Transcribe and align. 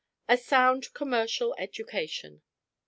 A 0.27 0.35
SOUND 0.35 0.95
COMMERCIAL 0.95 1.53
EDUCATION. 1.59 2.41